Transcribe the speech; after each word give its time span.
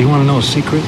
Do 0.00 0.06
you 0.06 0.12
want 0.12 0.22
to 0.22 0.26
know 0.26 0.38
a 0.38 0.42
secret? 0.42 0.82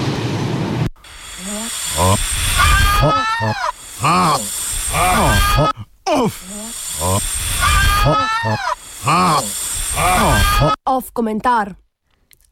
Off 10.87 11.11
komentar. 11.13 11.75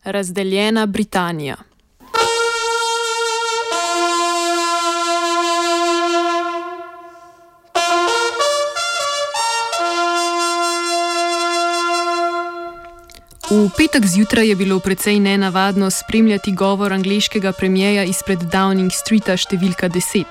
Razdeljena 0.04 0.86
Britanija. 0.86 1.56
V 13.50 13.66
petek 13.74 14.06
zjutraj 14.06 14.48
je 14.48 14.56
bilo 14.56 14.78
precej 14.78 15.20
nenavadno 15.20 15.90
spremljati 15.90 16.52
govor 16.52 16.92
angliškega 16.92 17.52
premijeja 17.52 18.04
izpred 18.04 18.38
Downing 18.38 18.94
Streeta 18.94 19.34
številka 19.34 19.88
10. 19.90 20.24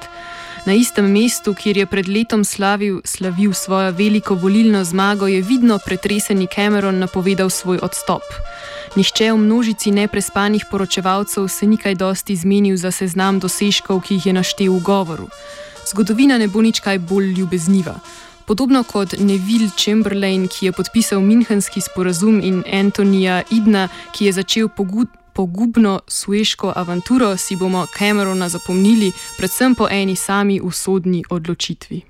Na 0.64 0.72
istem 0.74 1.10
mestu, 1.12 1.52
kjer 1.52 1.82
je 1.82 1.86
pred 1.86 2.08
letom 2.08 2.46
slavil, 2.48 3.02
slavil 3.04 3.52
svojo 3.54 3.92
veliko 3.92 4.38
volilno 4.40 4.84
zmago, 4.84 5.28
je 5.28 5.42
vidno 5.42 5.82
pretreseni 5.84 6.48
Cameron 6.48 7.00
napovedal 7.00 7.52
svoj 7.52 7.84
odstop. 7.84 8.24
Nihče 8.96 9.34
v 9.34 9.38
množici 9.38 9.92
neprespanih 9.92 10.64
poročevalcev 10.72 11.52
se 11.52 11.68
ni 11.68 11.76
kaj 11.78 12.00
dosti 12.00 12.40
zmenil 12.40 12.80
za 12.80 12.92
seznam 12.92 13.44
dosežkov, 13.44 14.00
ki 14.00 14.16
jih 14.16 14.32
je 14.32 14.34
naštel 14.40 14.72
v 14.72 14.80
govoru. 14.80 15.28
Zgodovina 15.92 16.40
ne 16.40 16.48
bo 16.48 16.64
nič 16.64 16.80
kaj 16.80 17.04
bolj 17.04 17.36
ljubezniva. 17.36 18.00
Podobno 18.50 18.84
kot 18.84 19.14
Neville 19.20 19.70
Chamberlain, 19.78 20.48
ki 20.48 20.66
je 20.66 20.72
podpisal 20.72 21.20
Münchenski 21.22 21.82
sporazum, 21.82 22.40
in 22.42 22.64
Antonija 22.74 23.44
Idna, 23.52 23.88
ki 24.12 24.26
je 24.26 24.32
začel 24.34 24.70
pogubno 25.34 26.00
sueško 26.08 26.74
avanturo, 26.76 27.38
si 27.38 27.56
bomo 27.56 27.86
Camerona 27.98 28.50
zapomnili 28.50 29.12
predvsem 29.38 29.76
po 29.76 29.86
eni 29.92 30.16
sami 30.16 30.62
usodni 30.62 31.24
odločitvi. 31.30 32.02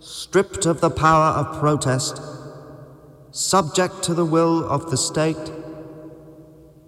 Stripped 0.00 0.66
of 0.66 0.80
the 0.80 0.90
power 0.90 1.30
of 1.38 1.60
protest, 1.60 2.20
subject 3.30 4.02
to 4.02 4.14
the 4.14 4.24
will 4.24 4.66
of 4.66 4.90
the 4.90 4.96
state, 4.96 5.52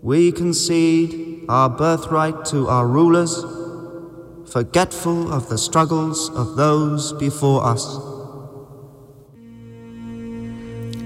we 0.02 0.32
concede 0.32 1.46
our 1.48 1.68
birthright 1.70 2.44
to 2.50 2.66
our 2.66 2.86
rulers 2.86 3.57
forgetful 4.52 5.32
of 5.32 5.48
the 5.48 5.58
struggles 5.58 6.30
of 6.34 6.56
those 6.56 7.14
before 7.18 7.72
us. 7.74 7.82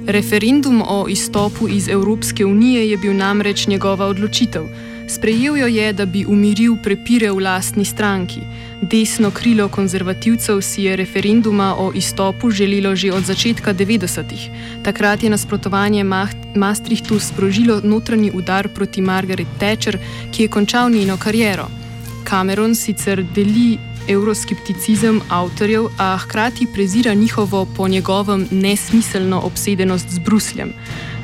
Referendum 0.07 0.83
o 0.89 1.09
izstopu 1.09 1.69
iz 1.69 1.89
Evropske 1.89 2.47
unije 2.47 2.91
je 2.91 2.97
bil 2.97 3.17
namreč 3.17 3.67
njegova 3.67 4.07
odločitev. 4.07 4.63
Sprejel 5.09 5.57
jo 5.57 5.67
je, 5.67 5.93
da 5.93 6.07
bi 6.07 6.25
umiril 6.27 6.77
prepire 6.83 7.31
v 7.31 7.39
lastni 7.39 7.85
stranki. 7.85 8.41
Desno 8.83 9.31
krilo 9.31 9.69
konzervativcev 9.69 10.61
si 10.61 10.83
je 10.83 10.97
referenduma 10.97 11.75
o 11.79 11.93
izstopu 11.95 12.51
želelo 12.51 12.97
že 12.97 13.13
od 13.13 13.25
začetka 13.25 13.75
90-ih. 13.75 14.51
Takrat 14.85 15.23
je 15.23 15.31
nasprotovanje 15.31 16.05
Maastrichtu 16.55 17.19
sprožilo 17.19 17.81
notranji 17.85 18.31
udar 18.35 18.69
proti 18.69 19.01
Margaret 19.01 19.49
Thatcher, 19.59 19.99
ki 20.33 20.43
je 20.43 20.49
končal 20.49 20.91
njeno 20.91 21.17
kariero. 21.17 21.82
Cameron 22.25 22.75
sicer 22.75 23.25
deli 23.35 23.79
euroskepticizem 24.09 25.21
avtorjev, 25.29 25.87
a 25.99 26.17
hkrati 26.19 26.67
prezira 26.75 27.15
njihovo 27.15 27.67
po 27.77 27.89
njegovem 27.89 28.49
nesmiselno 28.51 29.41
obsedenost 29.41 30.11
z 30.11 30.19
Brusljem. 30.19 30.73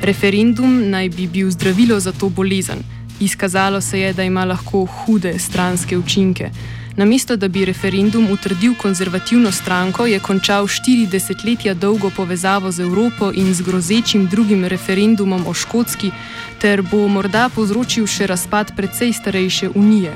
Referendum 0.01 0.89
naj 0.89 1.09
bi 1.09 1.27
bil 1.27 1.51
zdravilo 1.51 1.99
za 1.99 2.11
to 2.11 2.29
bolezen. 2.29 2.79
Izkazalo 3.19 3.81
se 3.81 3.99
je, 3.99 4.13
da 4.13 4.23
ima 4.23 4.45
lahko 4.45 4.85
hude 4.85 5.39
stranske 5.39 5.97
učinke. 5.97 6.49
Namesto 6.99 7.35
da 7.35 7.47
bi 7.47 7.65
referendum 7.65 8.27
utrdil 8.31 8.73
konzervativno 8.75 9.51
stranko, 9.51 10.05
je 10.05 10.19
končal 10.19 10.67
štiri 10.67 11.05
desetletja 11.07 11.73
dolgo 11.73 12.09
povezavo 12.15 12.71
z 12.71 12.79
Evropo 12.79 13.31
in 13.35 13.53
z 13.53 13.61
grozečim 13.61 14.27
drugim 14.27 14.65
referendumom 14.65 15.47
o 15.47 15.53
Škotski, 15.53 16.11
ter 16.61 16.81
bo 16.81 17.07
morda 17.07 17.49
povzročil 17.55 18.07
še 18.07 18.27
razpad 18.27 18.75
precej 18.75 19.13
starejše 19.13 19.69
unije. 19.75 20.11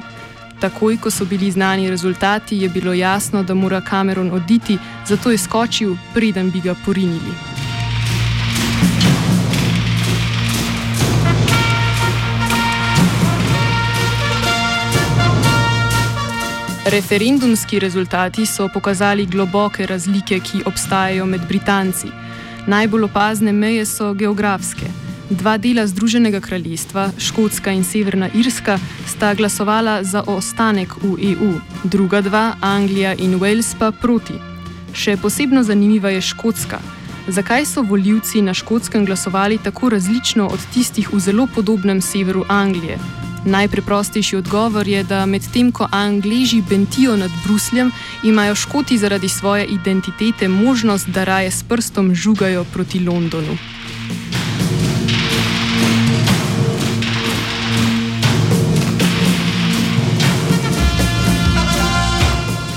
Takoj, 0.64 0.96
ko 0.98 1.12
so 1.12 1.26
bili 1.26 1.52
znani 1.52 1.90
rezultati, 1.90 2.58
je 2.58 2.70
bilo 2.70 2.94
jasno, 2.94 3.44
da 3.44 3.54
mora 3.54 3.82
Cameron 3.90 4.32
oditi, 4.32 4.78
zato 5.08 5.32
je 5.32 5.38
skočil, 5.38 5.96
preden 6.14 6.52
bi 6.52 6.62
ga 6.62 6.76
porinili. 6.86 7.34
Referendumski 16.86 17.80
rezultati 17.80 18.46
so 18.46 18.70
pokazali 18.74 19.26
globoke 19.26 19.86
razlike, 19.86 20.40
ki 20.40 20.64
obstajajo 20.66 21.26
med 21.26 21.42
Britanci. 21.48 22.08
Najbolj 22.68 23.04
opazne 23.04 23.52
meje 23.52 23.86
so 23.86 24.14
geografske. 24.14 25.03
Dva 25.34 25.58
dela 25.58 25.88
Združenega 25.88 26.40
kraljestva, 26.40 27.10
Škotska 27.18 27.72
in 27.72 27.84
Severna 27.84 28.30
Irska, 28.34 28.78
sta 29.08 29.34
glasovala 29.34 30.04
za 30.04 30.22
ostanek 30.28 30.94
v 31.02 31.34
EU, 31.34 31.54
druga 31.84 32.22
dva, 32.22 32.54
Anglija 32.62 33.16
in 33.18 33.40
Wales, 33.42 33.74
pa 33.80 33.90
proti. 33.92 34.38
Še 34.94 35.18
posebno 35.18 35.64
zanimiva 35.64 36.14
je 36.14 36.22
Škotska. 36.22 36.78
Zakaj 37.28 37.66
so 37.66 37.82
voljivci 37.82 38.42
na 38.42 38.54
Škotskem 38.54 39.06
glasovali 39.06 39.58
tako 39.58 39.90
različno 39.90 40.48
od 40.48 40.60
tistih 40.74 41.10
v 41.14 41.20
zelo 41.20 41.48
podobnem 41.56 42.02
severu 42.02 42.46
Anglije? 42.48 43.00
Najpreprostejši 43.46 44.36
odgovor 44.38 44.88
je, 44.88 45.04
da 45.04 45.26
medtem 45.26 45.72
ko 45.72 45.88
Angliji 45.92 46.62
bentijo 46.70 47.18
nad 47.18 47.32
Brusljem, 47.46 47.92
imajo 48.24 48.56
Škoti 48.56 48.98
zaradi 48.98 49.30
svoje 49.30 49.66
identitete 49.66 50.48
možnost, 50.48 51.10
da 51.10 51.24
raje 51.24 51.52
s 51.52 51.64
prstom 51.64 52.16
žugajo 52.16 52.64
proti 52.74 53.00
Londonu. 53.00 53.58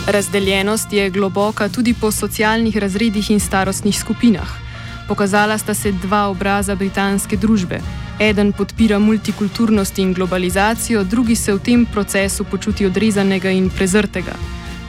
Razdeljenost 0.06 0.92
je 0.92 1.10
globoka 1.10 1.68
tudi 1.68 1.94
po 1.94 2.10
socialnih 2.12 2.76
razredih 2.76 3.30
in 3.30 3.40
starostnih 3.40 3.98
skupinah. 3.98 4.48
Pokazala 5.08 5.58
sta 5.58 5.74
se 5.74 5.92
dva 5.92 6.28
obraza 6.28 6.74
britanske 6.74 7.36
družbe. 7.36 7.80
Eden 8.20 8.52
podpira 8.52 8.98
multikulturnost 8.98 9.98
in 9.98 10.12
globalizacijo, 10.14 11.04
drugi 11.04 11.36
se 11.36 11.54
v 11.54 11.58
tem 11.58 11.86
procesu 11.86 12.44
počuti 12.44 12.86
odrezanega 12.86 13.50
in 13.50 13.70
prezrtega. 13.70 14.36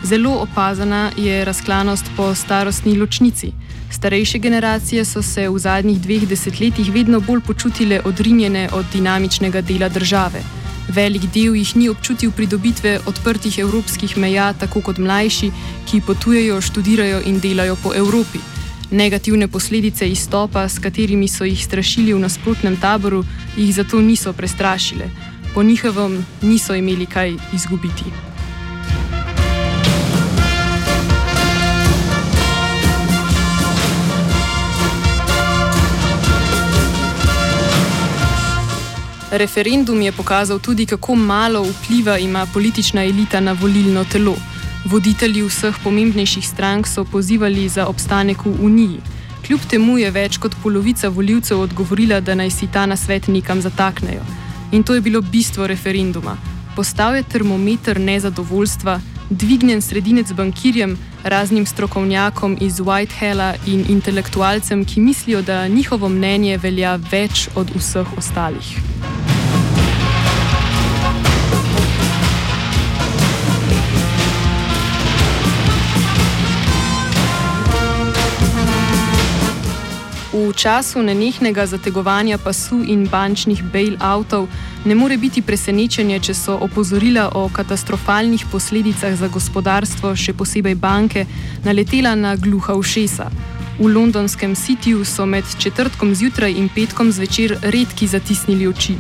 Zelo 0.04 0.36
opazana 0.42 1.12
je 1.18 1.46
razklanost 1.46 2.06
po 2.18 2.36
starostni 2.36 2.98
ločnici. 2.98 3.52
Starejše 3.92 4.38
generacije 4.38 5.06
so 5.06 5.22
se 5.22 5.50
v 5.50 5.58
zadnjih 5.58 6.02
dveh 6.02 6.28
desetletjih 6.28 6.94
vedno 6.94 7.20
bolj 7.20 7.42
počutile 7.42 8.02
odrinjene 8.06 8.70
od 8.74 8.86
dinamičnega 8.94 9.62
dela 9.62 9.90
države. 9.90 10.67
Velik 10.88 11.28
del 11.34 11.56
jih 11.56 11.76
ni 11.76 11.90
občutil 11.90 12.32
pridobitve 12.32 13.00
odprtih 13.06 13.60
evropskih 13.60 14.18
meja, 14.18 14.54
tako 14.54 14.82
kot 14.82 14.98
mlajši, 14.98 15.52
ki 15.90 16.02
potujejo, 16.08 16.62
študirajo 16.62 17.22
in 17.26 17.40
delajo 17.40 17.76
po 17.84 17.94
Evropi. 17.96 18.40
Negativne 18.92 19.48
posledice 19.48 20.08
izstopa, 20.08 20.68
s 20.70 20.80
katerimi 20.80 21.28
so 21.28 21.44
jih 21.44 21.66
strašili 21.66 22.14
v 22.14 22.24
nasprotnem 22.24 22.78
taboru, 22.80 23.26
jih 23.58 23.76
zato 23.76 24.02
niso 24.02 24.34
prestrašile. 24.34 25.10
Po 25.54 25.64
njihovem 25.64 26.26
niso 26.42 26.76
imeli 26.76 27.06
kaj 27.06 27.36
izgubiti. 27.54 28.27
Referendum 39.38 40.02
je 40.02 40.12
pokazal 40.12 40.60
tudi, 40.60 40.86
kako 40.86 41.16
malo 41.16 41.64
vpliva 41.64 42.18
ima 42.18 42.46
politična 42.54 43.04
elita 43.04 43.40
na 43.40 43.52
volilno 43.52 44.04
telo. 44.04 44.36
Voditelji 44.86 45.44
vseh 45.44 45.76
pomembnejših 45.84 46.48
strank 46.48 46.88
so 46.88 47.04
pozivali 47.04 47.70
za 47.70 47.86
obstanek 47.88 48.46
v 48.46 48.56
Uniji. 48.62 49.00
Kljub 49.48 49.60
temu 49.70 49.98
je 49.98 50.12
več 50.12 50.38
kot 50.38 50.56
polovica 50.64 51.10
voljivcev 51.10 51.60
odgovorila, 51.60 52.20
da 52.20 52.36
naj 52.36 52.50
si 52.50 52.68
ta 52.74 52.86
na 52.86 52.96
svet 52.98 53.28
nekam 53.28 53.62
zataknejo. 53.62 54.24
In 54.72 54.84
to 54.84 54.96
je 54.96 55.02
bilo 55.02 55.22
bistvo 55.22 55.68
referenduma. 55.68 56.38
Postal 56.76 57.16
je 57.16 57.24
termometer 57.24 58.00
nezadovoljstva, 58.00 59.00
dvignjen 59.30 59.82
sredinec 59.82 60.32
bankirjem, 60.32 60.98
raznim 61.24 61.66
strokovnjakom 61.66 62.58
iz 62.62 62.80
Whitehalla 62.80 63.54
in 63.68 63.86
intelektualcem, 63.90 64.86
ki 64.86 65.00
mislijo, 65.00 65.42
da 65.42 65.68
njihovo 65.68 66.10
mnenje 66.10 66.58
velja 66.58 66.96
več 67.12 67.50
od 67.56 67.70
vseh 67.76 68.18
ostalih. 68.18 68.78
V 80.38 80.54
času 80.54 81.02
nenehnega 81.02 81.66
zategovanja 81.66 82.38
pasu 82.38 82.86
in 82.86 83.08
bančnih 83.10 83.58
bail-outov 83.74 84.46
ne 84.86 84.94
more 84.94 85.18
biti 85.18 85.42
presenečenje, 85.42 86.20
če 86.20 86.34
so 86.38 86.54
opozorila 86.62 87.32
o 87.34 87.50
katastrofalnih 87.50 88.46
posledicah 88.52 89.18
za 89.18 89.32
gospodarstvo, 89.34 90.14
še 90.14 90.38
posebej 90.38 90.78
banke, 90.78 91.26
naletela 91.66 92.14
na 92.14 92.36
gluha 92.38 92.78
ušesa. 92.78 93.32
V 93.82 93.90
londonskem 93.90 94.54
Cityju 94.54 95.02
so 95.10 95.26
med 95.26 95.50
četrtkom 95.58 96.14
zjutraj 96.14 96.54
in 96.54 96.70
petkom 96.70 97.10
zvečer 97.10 97.58
redki 97.74 98.06
zatisnili 98.06 98.70
oči. 98.70 98.94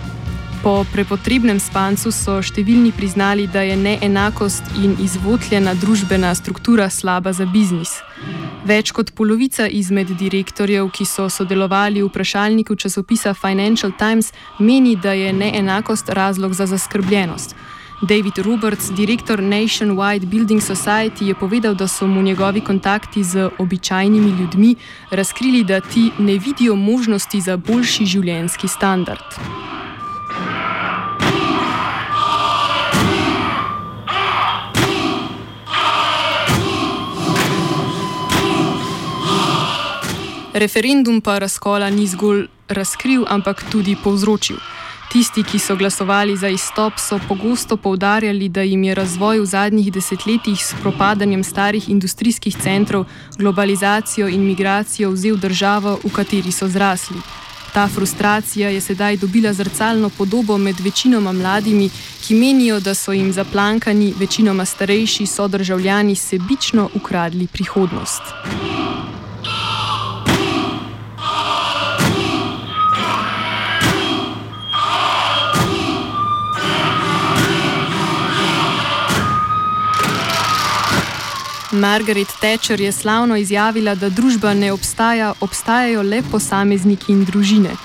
Po 0.65 0.81
prepotrebnem 0.89 1.61
spancu 1.61 2.09
so 2.09 2.41
številni 2.41 2.89
priznali, 2.97 3.45
da 3.45 3.61
je 3.61 3.77
neenakost 3.77 4.73
in 4.81 4.97
izvotljena 5.05 5.77
družbena 5.77 6.33
struktura 6.33 6.89
slaba 6.89 7.29
za 7.29 7.45
biznis. 7.45 8.06
Več 8.65 8.91
kot 8.91 9.13
polovica 9.15 9.67
izmed 9.69 10.09
direktorjev, 10.17 10.89
ki 10.89 11.05
so 11.05 11.29
sodelovali 11.29 12.01
v 12.01 12.09
vprašalniku 12.09 12.75
časopisa 12.75 13.33
Financial 13.33 13.91
Times, 13.91 14.33
meni, 14.59 14.95
da 14.95 15.13
je 15.13 15.33
neenakost 15.33 16.09
razlog 16.09 16.53
za 16.53 16.65
zaskrbljenost. 16.65 17.55
David 18.01 18.37
Roberts, 18.45 18.91
direktor 18.93 19.41
Nationwide 19.41 20.25
Building 20.25 20.61
Society, 20.61 21.27
je 21.27 21.35
povedal, 21.35 21.73
da 21.73 21.87
so 21.87 22.07
mu 22.07 22.21
njegovi 22.21 22.61
kontakti 22.61 23.23
z 23.23 23.49
običajnimi 23.57 24.29
ljudmi 24.39 24.75
razkrili, 25.11 25.63
da 25.63 25.79
ti 25.81 26.11
ne 26.19 26.37
vidijo 26.37 26.75
možnosti 26.75 27.41
za 27.41 27.57
boljši 27.57 28.05
življenjski 28.05 28.67
standard. 28.67 29.76
Referendum 40.57 41.21
pa 41.21 41.37
razkola 41.39 41.89
ni 41.89 42.07
zgolj 42.07 42.47
razkril, 42.67 43.25
ampak 43.29 43.61
tudi 43.71 43.93
povzročil. 44.03 44.57
Tisti, 45.11 45.43
ki 45.43 45.59
so 45.59 45.75
glasovali 45.75 46.37
za 46.37 46.49
izstop, 46.49 46.93
so 46.97 47.19
pogosto 47.27 47.77
povdarjali, 47.77 48.49
da 48.49 48.61
jim 48.61 48.83
je 48.83 48.95
razvoj 48.95 49.39
v 49.39 49.45
zadnjih 49.45 49.91
desetletjih 49.93 50.65
s 50.65 50.73
propadanjem 50.81 51.43
starih 51.43 51.89
industrijskih 51.89 52.57
centrov, 52.57 53.05
globalizacijo 53.37 54.27
in 54.27 54.47
migracijo 54.47 55.11
vzel 55.11 55.37
državo, 55.37 55.99
v 56.03 56.11
kateri 56.15 56.51
so 56.51 56.67
zrasli. 56.67 57.21
Ta 57.73 57.87
frustracija 57.87 58.69
je 58.69 58.81
sedaj 58.81 59.17
dobila 59.17 59.53
zrcalno 59.53 60.09
podobo 60.09 60.57
med 60.57 60.79
večinoma 60.79 61.31
mladimi, 61.31 61.89
ki 62.27 62.35
menijo, 62.35 62.79
da 62.79 62.93
so 62.93 63.13
jim 63.13 63.33
zaplankani, 63.33 64.13
večinoma 64.19 64.65
starejši 64.65 65.25
sodržavljani 65.25 66.15
sebično 66.15 66.89
ukradli 66.95 67.47
prihodnost. 67.47 68.21
Margaret 81.79 82.27
Thatcher 82.27 82.81
je 82.81 82.91
slavno 82.91 83.35
izjavila, 83.37 83.95
da 83.95 84.09
družba 84.09 84.53
ne 84.53 84.71
obstaja, 84.71 85.33
obstajajo 85.41 86.01
le 86.01 86.21
posamezniki 86.31 87.11
in 87.11 87.25
družine. 87.25 87.75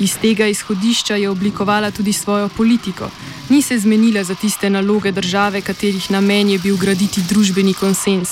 Iz 0.00 0.16
tega 0.18 0.46
izhodišča 0.46 1.16
je 1.16 1.30
oblikovala 1.30 1.90
tudi 1.90 2.12
svojo 2.12 2.48
politiko. 2.48 3.10
Ni 3.48 3.62
se 3.62 3.78
zmenila 3.78 4.24
za 4.24 4.34
tiste 4.34 4.70
naloge 4.70 5.12
države, 5.12 5.60
katerih 5.60 6.10
namen 6.10 6.48
je 6.48 6.58
bil 6.58 6.76
graditi 6.76 7.22
družbeni 7.28 7.74
konsens. 7.74 8.30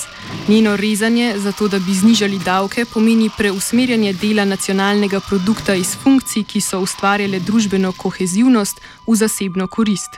Njeno 0.49 0.77
rezanje, 0.77 1.35
zato 1.39 1.69
da 1.69 1.79
bi 1.79 1.95
znižali 1.95 2.39
davke, 2.39 2.85
pomeni 2.85 3.31
preusmerjanje 3.39 4.13
dela 4.13 4.45
nacionalnega 4.45 5.21
produkta 5.21 5.75
iz 5.75 5.97
funkcij, 6.03 6.45
ki 6.45 6.61
so 6.61 6.81
ustvarjale 6.81 7.41
družbeno 7.41 7.93
kohezivnost, 7.93 8.81
v 9.07 9.15
zasebno 9.15 9.67
korist. 9.67 10.11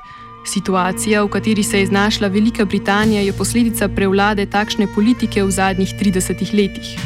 Situacija, 0.44 1.22
v 1.22 1.28
kateri 1.28 1.62
se 1.62 1.80
je 1.80 1.86
znašla 1.86 2.28
Velika 2.28 2.64
Britanija, 2.64 3.22
je 3.22 3.32
posledica 3.32 3.88
prevlade 3.88 4.46
takšne 4.46 4.86
politike 4.94 5.42
v 5.42 5.50
zadnjih 5.50 5.94
30 6.00 6.54
letih. 6.54 6.96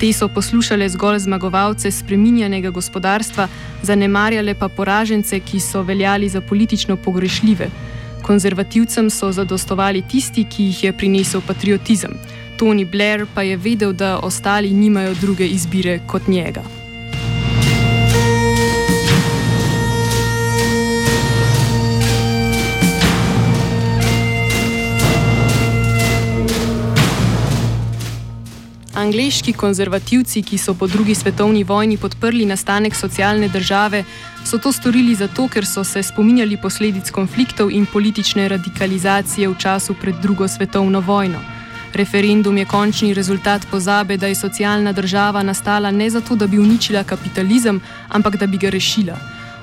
Te 0.00 0.12
so 0.12 0.28
poslušale 0.28 0.88
zgolj 0.88 1.18
zmagovalce 1.18 1.90
spreminjanega 1.90 2.70
gospodarstva, 2.70 3.48
zanemarjale 3.82 4.54
pa 4.54 4.68
poražence, 4.68 5.40
ki 5.40 5.60
so 5.60 5.82
veljali 5.82 6.28
za 6.28 6.40
politično 6.40 6.96
pogrešljive. 6.96 7.70
Konzervativcem 8.22 9.10
so 9.10 9.32
zadostovali 9.32 10.02
tisti, 10.02 10.44
ki 10.44 10.64
jih 10.64 10.84
je 10.84 10.92
prinesel 10.92 11.40
patriotizem. 11.46 12.18
Tony 12.58 12.84
Blair 12.90 13.26
pa 13.34 13.42
je 13.42 13.56
vedel, 13.56 13.92
da 13.92 14.18
ostali 14.18 14.70
nimajo 14.70 15.14
druge 15.14 15.46
izbire 15.46 16.00
kot 16.06 16.28
njega. 16.28 16.79
Angliški 29.20 29.52
konzervativci, 29.52 30.40
ki 30.42 30.58
so 30.58 30.72
po 30.74 30.86
drugi 30.88 31.14
svetovni 31.14 31.60
vojni 31.64 31.98
podprli 32.00 32.46
nastanek 32.48 32.94
socialne 32.96 33.48
države, 33.48 34.04
so 34.48 34.58
to 34.58 34.72
storili 34.72 35.14
zato, 35.14 35.44
ker 35.48 35.66
so 35.66 35.84
se 35.84 36.02
spominjali 36.02 36.56
posledic 36.56 37.10
konfliktov 37.10 37.68
in 37.70 37.84
politične 37.86 38.48
radikalizacije 38.48 39.48
v 39.48 39.58
času 39.58 39.94
pred 40.00 40.14
drugo 40.22 40.48
svetovno 40.48 41.00
vojno. 41.00 41.40
Referendum 41.94 42.56
je 42.58 42.64
končni 42.64 43.14
rezultat 43.14 43.66
pozabe, 43.70 44.16
da 44.16 44.26
je 44.26 44.34
socialna 44.34 44.92
država 44.92 45.42
nastala 45.42 45.90
ne 45.90 46.08
zato, 46.10 46.36
da 46.36 46.46
bi 46.46 46.58
uničila 46.58 47.02
kapitalizem, 47.04 47.80
ampak 48.08 48.36
da 48.36 48.46
bi 48.46 48.56
ga 48.56 48.70
rešila. 48.70 49.18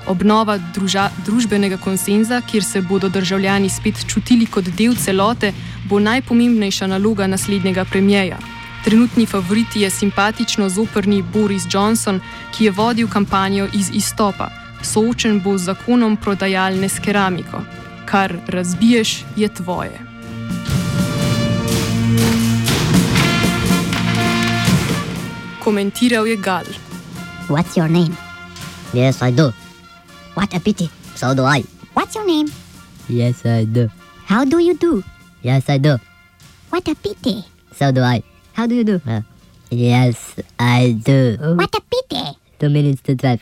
Obnova 0.06 0.58
druža, 0.74 1.08
družbenega 1.26 1.76
konsenza, 1.76 2.40
kjer 2.50 2.64
se 2.64 2.80
bodo 2.80 3.08
državljani 3.08 3.68
spet 3.68 4.06
čutili 4.06 4.46
kot 4.46 4.70
del 4.78 4.94
celote, 4.94 5.52
bo 5.90 5.98
najpomembnejša 5.98 6.86
naloga 6.86 7.26
naslednjega 7.26 7.84
premijeja. 7.84 8.38
Trenutni 8.84 9.26
favorit 9.26 9.76
je 9.76 9.90
simpatično 9.90 10.68
zoprni 10.68 11.22
Boris 11.22 11.62
Johnson, 11.70 12.20
ki 12.56 12.64
je 12.64 12.70
vodil 12.70 13.08
kampanjo 13.08 13.68
iz 13.74 13.90
izstopa. 13.92 14.50
Soočen 14.82 15.40
bo 15.40 15.58
z 15.58 15.64
zakonom 15.64 16.16
prodajalne 16.16 16.88
s 16.88 16.98
keramiko. 16.98 17.62
Kar 18.06 18.36
razbiješ, 18.46 19.24
je 19.36 19.48
tvoje. 19.54 19.98
Komentiral 25.64 26.26
je 26.26 26.36
Gal. 26.36 26.64
What's 27.48 27.76
your 27.76 27.90
name? 27.90 28.16
Yes, 28.92 29.22
I 29.28 29.32
do. 29.32 29.52
What 30.34 30.54
a 30.54 30.60
pity. 30.60 30.88
So 31.14 31.34
do 31.34 31.44
I. 31.44 31.64
What's 31.94 32.14
your 32.14 32.26
name? 32.26 32.48
Yes, 33.08 33.44
I 33.44 33.64
do. 33.64 33.88
How 34.26 34.44
do 34.44 34.58
you 34.58 34.74
do? 34.78 35.02
Yes, 35.42 35.68
I 35.68 35.78
do. 35.78 35.98
What 36.70 36.88
a 36.88 36.94
pity. 36.94 37.44
So 37.74 37.92
do 37.92 38.00
I. 38.00 38.22
How 38.58 38.66
do 38.66 38.74
you 38.74 38.82
do? 38.82 39.00
Uh, 39.06 39.20
yes, 39.70 40.34
I 40.58 40.98
do. 41.00 41.38
What 41.38 41.72
a 41.76 41.80
pity. 41.80 42.36
Two 42.58 42.68
minutes 42.68 43.00
to 43.02 43.14
drive. 43.14 43.40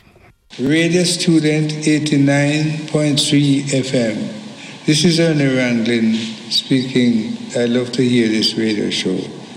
Radio 0.59 1.03
Student 1.05 1.71
89.3 1.71 3.63
FM. 3.81 4.85
This 4.85 5.03
is 5.03 5.19
Ernie 5.19 5.45
Randlin 5.45 6.13
speaking. 6.51 7.35
I 7.59 7.65
love 7.65 7.91
to 7.93 8.03
hear 8.03 8.27
this 8.27 8.53
radio 8.53 8.91
show. 8.91 9.17